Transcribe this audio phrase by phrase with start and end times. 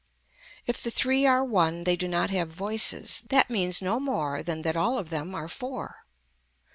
[0.65, 4.63] If the three are one they do not have voices, that means no more than
[4.63, 6.07] that all of them are four.